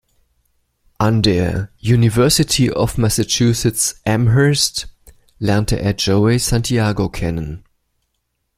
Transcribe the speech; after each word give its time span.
An 0.99 1.21
der 1.21 1.69
University 1.79 2.71
of 2.71 2.97
Massachusetts 2.97 4.01
Amherst 4.03 4.87
lernte 5.37 5.77
er 5.79 5.91
Joey 5.93 6.39
Santiago 6.39 7.07
kennen. 7.09 7.63